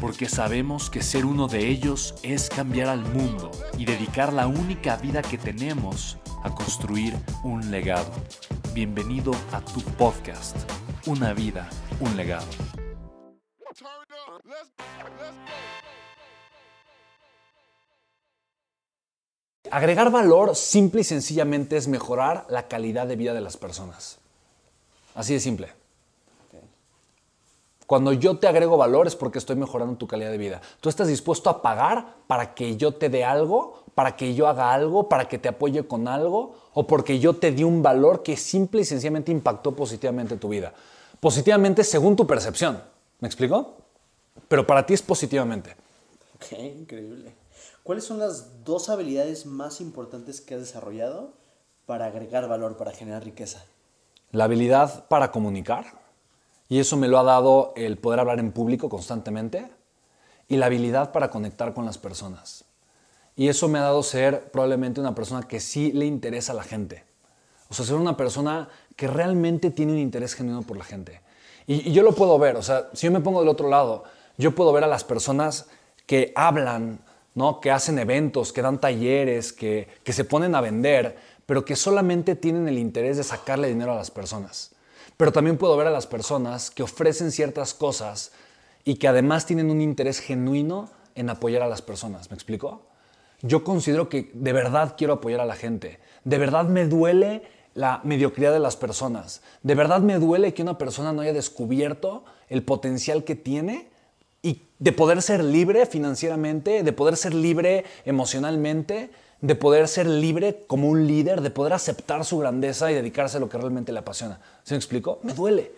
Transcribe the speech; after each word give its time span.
porque 0.00 0.28
sabemos 0.28 0.90
que 0.90 1.02
ser 1.02 1.24
uno 1.24 1.48
de 1.48 1.68
ellos 1.68 2.14
es 2.22 2.48
cambiar 2.48 2.88
al 2.88 3.00
mundo 3.00 3.50
y 3.78 3.84
dedicar 3.84 4.32
la 4.32 4.46
única 4.46 4.96
vida 4.96 5.22
que 5.22 5.38
tenemos 5.38 6.18
a 6.42 6.54
construir 6.54 7.14
un 7.42 7.70
legado. 7.70 8.10
Bienvenido 8.74 9.32
a 9.52 9.60
tu 9.60 9.80
podcast, 9.80 10.56
Una 11.06 11.32
vida, 11.32 11.68
un 12.00 12.16
legado. 12.16 12.46
Agregar 19.70 20.10
valor 20.10 20.54
simple 20.54 21.00
y 21.00 21.04
sencillamente 21.04 21.76
es 21.76 21.88
mejorar 21.88 22.46
la 22.48 22.68
calidad 22.68 23.06
de 23.06 23.16
vida 23.16 23.34
de 23.34 23.40
las 23.40 23.56
personas. 23.56 24.18
Así 25.14 25.34
de 25.34 25.40
simple. 25.40 25.85
Cuando 27.86 28.12
yo 28.12 28.38
te 28.38 28.48
agrego 28.48 28.76
valor 28.76 29.06
es 29.06 29.14
porque 29.14 29.38
estoy 29.38 29.54
mejorando 29.54 29.96
tu 29.96 30.08
calidad 30.08 30.32
de 30.32 30.38
vida. 30.38 30.60
Tú 30.80 30.88
estás 30.88 31.06
dispuesto 31.06 31.48
a 31.48 31.62
pagar 31.62 32.16
para 32.26 32.54
que 32.54 32.76
yo 32.76 32.94
te 32.94 33.08
dé 33.08 33.24
algo, 33.24 33.84
para 33.94 34.16
que 34.16 34.34
yo 34.34 34.48
haga 34.48 34.72
algo, 34.72 35.08
para 35.08 35.28
que 35.28 35.38
te 35.38 35.48
apoye 35.48 35.86
con 35.86 36.08
algo, 36.08 36.56
o 36.74 36.86
porque 36.86 37.20
yo 37.20 37.36
te 37.36 37.52
di 37.52 37.62
un 37.62 37.82
valor 37.82 38.24
que 38.24 38.36
simple 38.36 38.80
y 38.80 38.84
sencillamente 38.84 39.30
impactó 39.30 39.76
positivamente 39.76 40.36
tu 40.36 40.48
vida. 40.48 40.74
Positivamente 41.20 41.84
según 41.84 42.16
tu 42.16 42.26
percepción. 42.26 42.82
¿Me 43.20 43.28
explico? 43.28 43.76
Pero 44.48 44.66
para 44.66 44.84
ti 44.84 44.94
es 44.94 45.02
positivamente. 45.02 45.76
Ok, 46.34 46.58
increíble. 46.58 47.34
¿Cuáles 47.84 48.04
son 48.04 48.18
las 48.18 48.64
dos 48.64 48.88
habilidades 48.88 49.46
más 49.46 49.80
importantes 49.80 50.40
que 50.40 50.54
has 50.54 50.60
desarrollado 50.60 51.34
para 51.86 52.06
agregar 52.06 52.48
valor, 52.48 52.76
para 52.76 52.90
generar 52.90 53.24
riqueza? 53.24 53.64
La 54.32 54.44
habilidad 54.44 55.06
para 55.06 55.30
comunicar 55.30 56.05
y 56.68 56.78
eso 56.78 56.96
me 56.96 57.08
lo 57.08 57.18
ha 57.18 57.22
dado 57.22 57.72
el 57.76 57.96
poder 57.96 58.20
hablar 58.20 58.38
en 58.38 58.52
público 58.52 58.88
constantemente 58.88 59.68
y 60.48 60.56
la 60.56 60.66
habilidad 60.66 61.12
para 61.12 61.30
conectar 61.30 61.74
con 61.74 61.84
las 61.84 61.98
personas. 61.98 62.64
Y 63.36 63.48
eso 63.48 63.68
me 63.68 63.78
ha 63.78 63.82
dado 63.82 64.02
ser 64.02 64.50
probablemente 64.50 65.00
una 65.00 65.14
persona 65.14 65.42
que 65.42 65.60
sí 65.60 65.92
le 65.92 66.06
interesa 66.06 66.52
a 66.52 66.56
la 66.56 66.62
gente. 66.62 67.04
O 67.68 67.74
sea, 67.74 67.84
ser 67.84 67.96
una 67.96 68.16
persona 68.16 68.68
que 68.96 69.06
realmente 69.06 69.70
tiene 69.70 69.92
un 69.92 69.98
interés 69.98 70.34
genuino 70.34 70.62
por 70.62 70.76
la 70.76 70.84
gente. 70.84 71.20
Y, 71.66 71.92
yo 71.92 72.02
lo 72.02 72.12
puedo 72.12 72.38
ver, 72.38 72.56
o 72.56 72.62
sea, 72.62 72.88
si 72.94 73.06
yo 73.06 73.12
me 73.12 73.20
pongo 73.20 73.40
del 73.40 73.48
otro 73.48 73.68
lado, 73.68 74.04
yo 74.38 74.54
puedo 74.54 74.72
ver 74.72 74.84
a 74.84 74.88
las 74.88 75.04
personas 75.04 75.66
que 76.06 76.32
hablan, 76.36 77.00
¿no? 77.34 77.60
que 77.60 77.70
hacen 77.70 77.98
eventos, 77.98 78.52
que 78.52 78.62
dan 78.62 78.80
talleres, 78.80 79.52
que, 79.52 79.88
que 80.04 80.12
se 80.12 80.24
ponen 80.24 80.54
a 80.54 80.60
vender, 80.60 81.16
pero 81.44 81.64
que 81.64 81.76
solamente 81.76 82.36
tienen 82.36 82.68
el 82.68 82.78
interés 82.78 83.16
de 83.16 83.24
sacarle 83.24 83.68
dinero 83.68 83.92
a 83.92 83.96
las 83.96 84.10
personas. 84.10 84.75
Pero 85.16 85.32
también 85.32 85.58
puedo 85.58 85.76
ver 85.76 85.86
a 85.86 85.90
las 85.90 86.06
personas 86.06 86.70
que 86.70 86.82
ofrecen 86.82 87.32
ciertas 87.32 87.74
cosas 87.74 88.32
y 88.84 88.96
que 88.96 89.08
además 89.08 89.46
tienen 89.46 89.70
un 89.70 89.80
interés 89.80 90.20
genuino 90.20 90.90
en 91.14 91.30
apoyar 91.30 91.62
a 91.62 91.68
las 91.68 91.82
personas. 91.82 92.30
¿Me 92.30 92.34
explico? 92.34 92.82
Yo 93.42 93.64
considero 93.64 94.08
que 94.08 94.30
de 94.34 94.52
verdad 94.52 94.94
quiero 94.96 95.14
apoyar 95.14 95.40
a 95.40 95.46
la 95.46 95.56
gente. 95.56 95.98
De 96.24 96.38
verdad 96.38 96.66
me 96.66 96.86
duele 96.86 97.42
la 97.74 98.00
mediocridad 98.04 98.52
de 98.52 98.60
las 98.60 98.76
personas. 98.76 99.42
De 99.62 99.74
verdad 99.74 100.00
me 100.00 100.18
duele 100.18 100.54
que 100.54 100.62
una 100.62 100.78
persona 100.78 101.12
no 101.12 101.20
haya 101.20 101.32
descubierto 101.32 102.24
el 102.48 102.62
potencial 102.62 103.24
que 103.24 103.34
tiene 103.34 103.88
y 104.42 104.62
de 104.78 104.92
poder 104.92 105.20
ser 105.22 105.44
libre 105.44 105.86
financieramente, 105.86 106.82
de 106.82 106.92
poder 106.92 107.16
ser 107.16 107.34
libre 107.34 107.84
emocionalmente, 108.04 109.10
de 109.40 109.54
poder 109.54 109.88
ser 109.88 110.06
libre 110.06 110.64
como 110.66 110.88
un 110.88 111.06
líder, 111.06 111.40
de 111.40 111.50
poder 111.50 111.72
aceptar 111.72 112.24
su 112.24 112.38
grandeza 112.38 112.90
y 112.90 112.94
dedicarse 112.94 113.36
a 113.36 113.40
lo 113.40 113.48
que 113.48 113.58
realmente 113.58 113.92
le 113.92 113.98
apasiona. 113.98 114.40
¿Se 114.62 114.74
me 114.74 114.78
explicó? 114.78 115.20
Me 115.22 115.34
duele. 115.34 115.72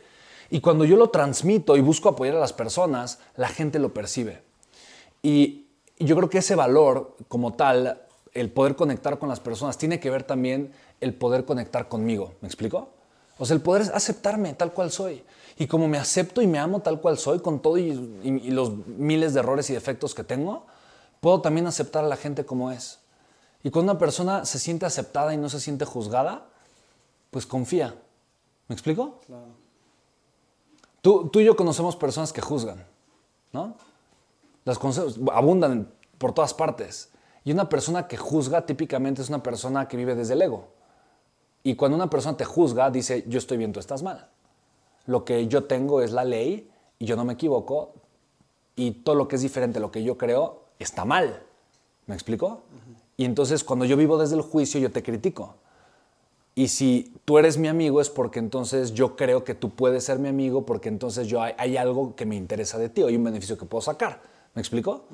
Y 0.50 0.60
cuando 0.60 0.84
yo 0.84 0.96
lo 0.96 1.10
transmito 1.10 1.76
y 1.76 1.80
busco 1.80 2.08
apoyar 2.08 2.36
a 2.36 2.40
las 2.40 2.52
personas, 2.52 3.18
la 3.36 3.48
gente 3.48 3.78
lo 3.78 3.92
percibe. 3.92 4.42
Y 5.22 5.66
yo 5.98 6.16
creo 6.16 6.30
que 6.30 6.38
ese 6.38 6.54
valor 6.54 7.16
como 7.26 7.54
tal, 7.54 8.00
el 8.32 8.50
poder 8.50 8.76
conectar 8.76 9.18
con 9.18 9.28
las 9.28 9.40
personas, 9.40 9.76
tiene 9.76 10.00
que 10.00 10.10
ver 10.10 10.22
también 10.22 10.72
el 11.00 11.14
poder 11.14 11.44
conectar 11.44 11.88
conmigo. 11.88 12.34
¿Me 12.40 12.48
explico? 12.48 12.90
O 13.38 13.44
sea, 13.44 13.54
el 13.54 13.60
poder 13.60 13.90
aceptarme 13.92 14.54
tal 14.54 14.72
cual 14.72 14.90
soy. 14.90 15.22
Y 15.58 15.66
como 15.66 15.88
me 15.88 15.98
acepto 15.98 16.40
y 16.40 16.46
me 16.46 16.58
amo 16.58 16.80
tal 16.80 17.00
cual 17.00 17.18
soy, 17.18 17.40
con 17.40 17.60
todo 17.60 17.78
y 17.78 17.92
los 18.50 18.86
miles 18.86 19.34
de 19.34 19.40
errores 19.40 19.68
y 19.70 19.74
defectos 19.74 20.14
que 20.14 20.24
tengo, 20.24 20.66
puedo 21.20 21.40
también 21.40 21.66
aceptar 21.66 22.04
a 22.04 22.08
la 22.08 22.16
gente 22.16 22.46
como 22.46 22.70
es. 22.70 23.00
Y 23.68 23.70
cuando 23.70 23.92
una 23.92 23.98
persona 23.98 24.46
se 24.46 24.58
siente 24.58 24.86
aceptada 24.86 25.34
y 25.34 25.36
no 25.36 25.50
se 25.50 25.60
siente 25.60 25.84
juzgada, 25.84 26.46
pues 27.30 27.44
confía. 27.44 27.94
¿Me 28.66 28.72
explico? 28.74 29.20
Claro. 29.26 29.48
Tú, 31.02 31.28
tú 31.28 31.40
y 31.40 31.44
yo 31.44 31.54
conocemos 31.54 31.94
personas 31.94 32.32
que 32.32 32.40
juzgan, 32.40 32.86
¿no? 33.52 33.76
Las 34.64 34.78
abundan 35.34 35.92
por 36.16 36.32
todas 36.32 36.54
partes. 36.54 37.10
Y 37.44 37.52
una 37.52 37.68
persona 37.68 38.08
que 38.08 38.16
juzga 38.16 38.64
típicamente 38.64 39.20
es 39.20 39.28
una 39.28 39.42
persona 39.42 39.86
que 39.86 39.98
vive 39.98 40.14
desde 40.14 40.32
el 40.32 40.40
ego. 40.40 40.68
Y 41.62 41.76
cuando 41.76 41.94
una 41.94 42.08
persona 42.08 42.38
te 42.38 42.46
juzga, 42.46 42.90
dice, 42.90 43.26
yo 43.28 43.36
estoy 43.36 43.58
bien, 43.58 43.74
tú 43.74 43.80
estás 43.80 44.02
mal. 44.02 44.30
Lo 45.04 45.26
que 45.26 45.46
yo 45.46 45.64
tengo 45.64 46.00
es 46.00 46.12
la 46.12 46.24
ley 46.24 46.70
y 46.98 47.04
yo 47.04 47.16
no 47.16 47.26
me 47.26 47.34
equivoco 47.34 47.92
y 48.76 48.92
todo 48.92 49.14
lo 49.14 49.28
que 49.28 49.36
es 49.36 49.42
diferente 49.42 49.76
a 49.76 49.82
lo 49.82 49.90
que 49.90 50.02
yo 50.02 50.16
creo 50.16 50.62
está 50.78 51.04
mal. 51.04 51.42
¿Me 52.06 52.14
explico? 52.14 52.62
Y 53.18 53.26
entonces 53.26 53.64
cuando 53.64 53.84
yo 53.84 53.98
vivo 53.98 54.16
desde 54.16 54.36
el 54.36 54.42
juicio, 54.42 54.80
yo 54.80 54.90
te 54.90 55.02
critico. 55.02 55.56
Y 56.54 56.68
si 56.68 57.12
tú 57.24 57.36
eres 57.38 57.58
mi 57.58 57.68
amigo 57.68 58.00
es 58.00 58.08
porque 58.08 58.38
entonces 58.38 58.94
yo 58.94 59.16
creo 59.16 59.44
que 59.44 59.54
tú 59.54 59.70
puedes 59.70 60.04
ser 60.04 60.18
mi 60.18 60.28
amigo 60.28 60.64
porque 60.64 60.88
entonces 60.88 61.26
yo 61.26 61.42
hay, 61.42 61.76
algo 61.76 62.16
que 62.16 62.26
me 62.26 62.36
interesa 62.36 62.78
de 62.78 62.88
ti 62.88 63.02
o 63.02 63.08
hay 63.08 63.16
un 63.16 63.24
beneficio 63.24 63.58
que 63.58 63.66
puedo 63.66 63.82
sacar. 63.82 64.22
¿Me 64.54 64.62
explico? 64.62 65.04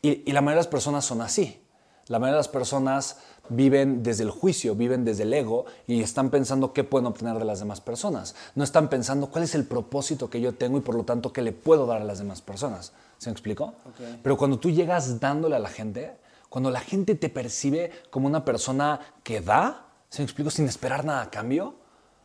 y, 0.00 0.22
y 0.28 0.32
la 0.32 0.40
mayoría 0.40 0.62
de 0.62 0.64
las 0.64 0.68
personas 0.68 1.04
son 1.04 1.20
así. 1.20 1.60
La 2.06 2.18
mayoría 2.18 2.36
de 2.36 2.38
las 2.38 2.48
personas 2.48 3.18
viven 3.50 4.02
desde 4.02 4.24
el 4.24 4.30
juicio, 4.30 4.74
viven 4.74 5.04
desde 5.04 5.24
el 5.24 5.34
ego 5.34 5.66
y 5.86 6.02
están 6.02 6.30
pensando 6.30 6.72
qué 6.72 6.84
pueden 6.84 7.06
obtener 7.06 7.38
de 7.38 7.44
las 7.44 7.58
demás 7.58 7.80
personas. 7.80 8.34
No 8.54 8.64
están 8.64 8.88
pensando 8.88 9.28
cuál 9.28 9.44
es 9.44 9.54
el 9.54 9.64
propósito 9.64 10.30
que 10.30 10.40
yo 10.40 10.54
tengo 10.54 10.78
y 10.78 10.80
por 10.80 10.94
lo 10.94 11.04
tanto 11.04 11.32
qué 11.32 11.42
le 11.42 11.52
puedo 11.52 11.86
dar 11.86 12.00
a 12.00 12.04
las 12.04 12.18
demás 12.18 12.40
personas. 12.42 12.92
¿Se 13.18 13.28
me 13.28 13.32
explicó? 13.32 13.74
Pero 14.22 14.36
cuando 14.36 14.58
tú 14.58 14.70
llegas 14.70 15.20
dándole 15.20 15.56
a 15.56 15.58
la 15.58 15.68
gente, 15.68 16.16
cuando 16.50 16.70
la 16.70 16.80
gente 16.80 17.14
te 17.14 17.30
percibe 17.30 17.92
como 18.10 18.26
una 18.26 18.44
persona 18.44 19.00
que 19.22 19.40
da, 19.40 19.86
¿se 20.10 20.20
me 20.20 20.24
explico? 20.24 20.50
Sin 20.50 20.66
esperar 20.66 21.04
nada 21.04 21.22
a 21.22 21.30
cambio, 21.30 21.76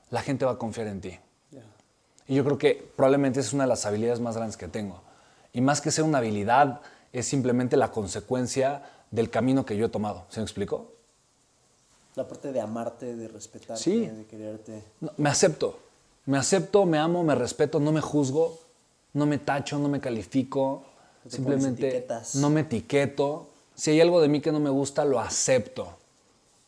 la 0.09 0.21
gente 0.23 0.45
va 0.45 0.53
a 0.53 0.57
confiar 0.57 0.87
en 0.87 0.99
ti. 0.99 1.19
Y 2.27 2.33
yo 2.33 2.43
creo 2.43 2.57
que 2.57 2.91
probablemente 2.95 3.39
es 3.39 3.53
una 3.53 3.65
de 3.65 3.69
las 3.69 3.85
habilidades 3.85 4.19
más 4.19 4.35
grandes 4.35 4.57
que 4.57 4.67
tengo. 4.67 4.99
Y 5.53 5.61
más 5.61 5.79
que 5.79 5.91
ser 5.91 6.03
una 6.03 6.17
habilidad, 6.17 6.81
es 7.13 7.27
simplemente 7.27 7.77
la 7.77 7.91
consecuencia 7.91 8.81
del 9.11 9.29
camino 9.29 9.63
que 9.63 9.77
yo 9.77 9.85
he 9.85 9.89
tomado. 9.89 10.25
¿Se 10.29 10.39
me 10.39 10.43
explicó? 10.43 10.91
La 12.15 12.27
parte 12.27 12.51
de 12.51 12.59
amarte, 12.59 13.15
de 13.15 13.27
respetarte, 13.27 14.11
de 14.11 14.25
quererte. 14.25 14.83
me 15.17 15.29
acepto. 15.29 15.79
Me 16.25 16.39
acepto, 16.39 16.85
me 16.85 16.97
amo, 16.97 17.23
me 17.23 17.35
respeto, 17.35 17.79
no 17.79 17.91
me 17.91 18.01
juzgo, 18.01 18.59
no 19.13 19.27
me 19.27 19.37
tacho, 19.37 19.77
no 19.77 19.87
me 19.87 19.99
califico. 19.99 20.83
simplemente 21.29 22.07
no 22.33 22.49
me 22.49 22.61
etiqueto 22.61 23.49
si 23.75 23.91
hay 23.91 24.01
algo 24.01 24.21
de 24.21 24.29
mí 24.29 24.41
que 24.41 24.51
no 24.51 24.59
me 24.59 24.69
gusta, 24.69 25.03
lo 25.05 25.19
acepto. 25.19 25.97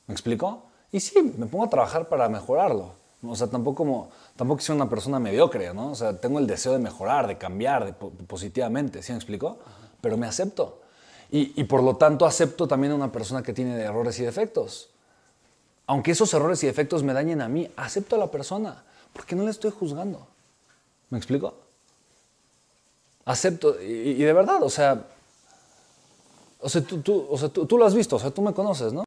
¿Me 0.08 0.14
explico? 0.14 0.64
Y 0.92 1.00
sí, 1.00 1.34
me 1.38 1.46
pongo 1.46 1.66
a 1.66 1.70
trabajar 1.70 2.10
para 2.10 2.30
mejorarlo. 2.30 2.92
O 3.24 3.36
sea, 3.36 3.48
tampoco, 3.48 3.78
como, 3.78 4.10
tampoco 4.36 4.62
soy 4.62 4.76
una 4.76 4.90
persona 4.90 5.20
mediocre, 5.20 5.74
¿no? 5.74 5.92
O 5.92 5.96
sea, 5.96 6.20
tengo 6.20 6.40
el 6.40 6.48
deseo 6.48 6.74
de 6.74 6.80
mejorar, 6.80 7.28
de 7.28 7.38
cambiar 7.38 7.98
positivamente, 8.28 9.02
¿sí 9.02 9.12
me 9.12 9.18
explico? 9.18 9.58
Pero 10.02 10.18
me 10.18 10.28
acepto. 10.28 10.82
Y, 11.32 11.60
y, 11.60 11.64
por 11.66 11.84
lo 11.84 11.96
tanto 11.98 12.26
acepto 12.26 12.68
también 12.68 12.94
a 12.94 12.96
una 12.96 13.12
persona 13.12 13.42
que 13.42 13.54
tiene 13.54 13.82
errores 13.82 14.20
y 14.20 14.24
defectos. 14.24 14.90
Aunque 15.88 16.12
esos 16.12 16.34
errores 16.34 16.64
y 16.64 16.68
defectos 16.68 17.04
me 17.04 17.14
dañen 17.14 17.42
a 17.42 17.50
mí, 17.50 17.70
acepto 17.76 18.16
a 18.16 18.20
la 18.20 18.32
persona, 18.32 18.84
porque 19.14 19.36
no 19.36 19.44
la 19.44 19.52
estoy 19.52 19.72
juzgando. 19.72 20.28
¿Me 21.10 21.18
explico? 21.18 21.56
Acepto, 23.26 23.82
y 23.82 24.14
de 24.14 24.34
verdad, 24.34 24.64
o 24.64 24.70
sea, 24.70 25.06
o 26.60 26.70
sea, 26.70 26.82
tú, 26.82 27.02
tú, 27.02 27.28
o 27.30 27.38
sea, 27.38 27.50
tú, 27.50 27.66
tú 27.66 27.78
lo 27.78 27.86
has 27.86 27.94
visto, 27.94 28.16
o 28.16 28.20
sea, 28.20 28.32
tú 28.32 28.42
me 28.42 28.54
conoces, 28.54 28.94
¿no? 28.94 29.06